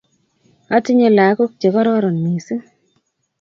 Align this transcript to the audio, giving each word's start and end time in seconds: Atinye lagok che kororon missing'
Atinye 0.75 1.07
lagok 1.17 1.51
che 1.59 1.67
kororon 1.73 2.17
missing' 2.23 2.65